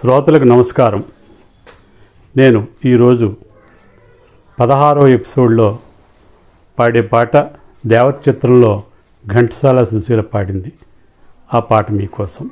శ్రోతలకు 0.00 0.44
నమస్కారం. 0.44 1.04
నేను 2.36 2.66
ఈరోజు 2.84 3.36
పదహారో 4.60 5.08
ఎపిసోడ్లో 5.08 5.78
పాడే 6.78 7.00
పాట 7.00 7.36
దేవత 7.86 8.28
చిత్రంలో 8.28 8.82
ఘంటసాల 9.26 9.84
సుశీల 9.84 10.20
పాడింది. 10.20 10.72
ఆ 11.54 11.60
పాట 11.60 11.90
మీకోసం. 11.90 12.50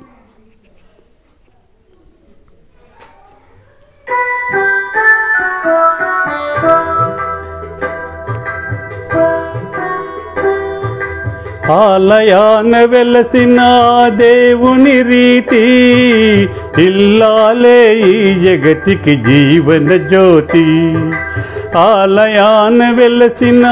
ఆలయాన 11.69 12.85
వెలసిన 12.85 13.57
దేవుని 14.07 15.01
రీతి 15.01 15.65
ఇల్లాలే 16.77 17.95
ఈ 17.95 18.33
జగతికి 18.43 19.15
జీవన 19.15 19.95
జ్యోతి. 19.95 20.65
ఆలయాన 21.77 22.95
వెలసిన 22.97 23.63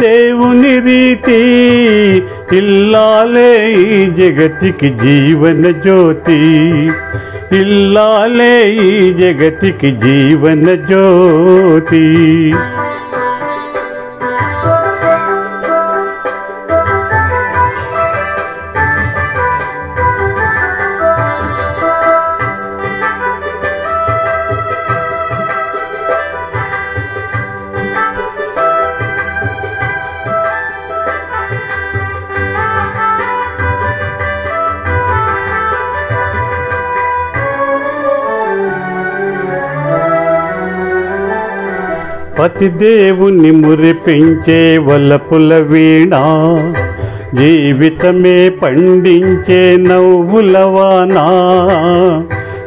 దేవుని 0.00 0.80
రీతి 0.80 1.42
ఇల్లాలే 2.52 3.72
ఈ 3.72 4.10
జగతికి 4.10 4.90
జీవన 4.90 5.70
జ్యోతి. 5.70 6.40
ఇల్లాలే 7.52 8.70
ఈ 8.70 9.12
జగతికి 9.12 9.90
జీవన 9.90 10.74
జ్యోతి. 10.74 12.52
పతిదేవుని 42.40 43.50
మురిపించే 43.50 44.78
వలపుల 44.78 45.54
వీణ. 45.54 46.10
జీవితమే 47.34 48.48
పండించే 48.48 49.76
నవ్వుల 49.76 50.58
వానా. 50.58 51.26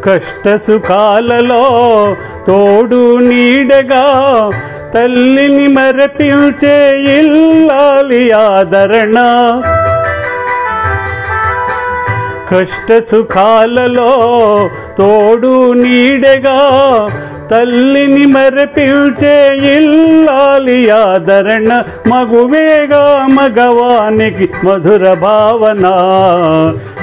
కష్ట 0.05 0.55
సుఖాలలో 0.55 1.63
తోడు 2.47 3.17
నీడగా 3.19 4.51
తల్లిని 4.93 5.67
మరపించే 5.67 6.99
ఇల్లాలి 7.19 8.31
ఆదరణ. 8.31 9.17
కష్ట 12.51 13.05
సుఖాలలో 13.11 14.11
తోడు 14.97 15.73
నీడగా 15.73 16.59
తల్లిని 17.51 18.25
మరపిల్చే 18.25 19.55
ఇల్లాలి 19.77 20.89
ఆదరణ 20.89 21.83
మగువేగా 22.07 23.27
మగవానికి 23.29 24.49
మధుర 24.65 25.13
భావన. 25.13 25.85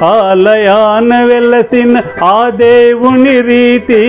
ఆలయాన 0.05 1.25
వెలసిన 1.25 2.01
ఆ 2.23 2.51
దేవుని 2.51 3.41
రీతి 3.41 4.03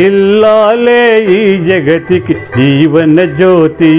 ఇల్లాలే 0.00 1.24
ఈ 1.24 1.64
జగతికి 1.64 2.34
జీవన 2.34 3.24
జ్యోతి. 3.24 3.94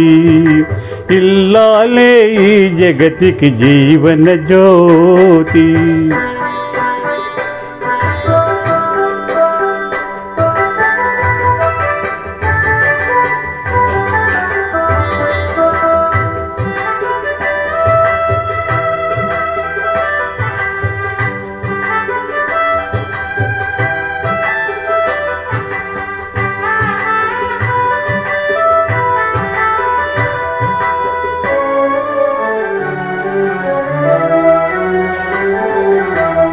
ఇల్లాలే 1.11 2.29
ఈ 2.31 2.69
జగతికి 2.77 3.49
జీవన 3.49 4.35
జ్యోతి. 4.35 5.75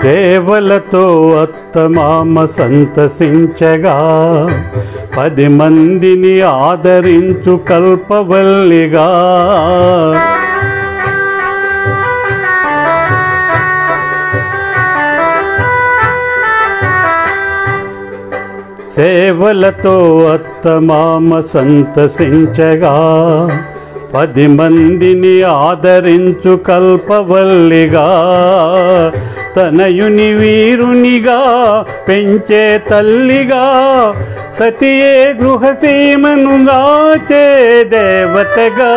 సేవలతో 0.07 1.31
అత్తమామ 1.43 2.47
సంతసించగా 2.47 3.97
పది 5.19 5.49
మందిని 5.49 6.41
ఆదరించు 6.41 7.57
కల్పవల్లిగా. 7.57 9.09
సేవలతో 18.97 20.27
అత్తమామ 20.33 21.41
సంతసించగా 21.41 22.97
పది 24.15 24.47
మందిని 24.47 25.43
ఆదరించు 25.43 26.57
కల్పవల్లిగా. 26.57 28.09
తనయుని 29.57 30.35
వీరునిగా 30.35 31.39
పెంచే 32.09 32.79
తల్లిగా 32.91 33.65
సతియే 34.59 35.35
గృహసీమనుగా 35.43 36.81
చే 37.33 37.45
దేవతగా. 37.85 38.93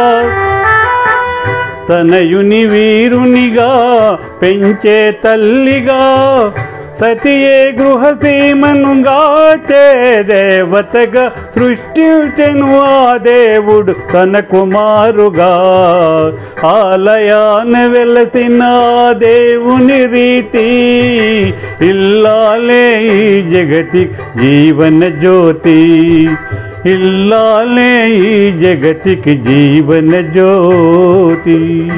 తనయుని 1.90 2.66
వీరునిగా 2.66 3.70
పెంచే 4.42 5.12
తల్లిగా 5.24 6.02
సతియే 7.00 7.76
గృహసీమనుగా 7.80 9.20
చే 9.72 10.24
దేవతగా 10.24 11.32
సృష్టించెను 11.56 12.80
ఆ 12.80 13.18
దేవుడు 13.18 13.96
తన 14.14 14.40
కుమారుగా. 14.40 15.52
ఆలయాన 16.68 17.86
వెలసిన 17.86 18.60
దేవుని 19.18 20.06
రీతి 20.06 20.70
ఇల్లాలే 21.82 23.02
ఈ 23.04 23.42
జగతి 23.52 24.10
జీవన 24.38 25.08
జ్యోతి. 25.08 25.80
ఇల్లాలే 26.86 28.10
ఈ 28.10 28.52
జగతికి 28.52 29.36
జీవన 29.38 30.22
జ్యోతి. 30.22 31.90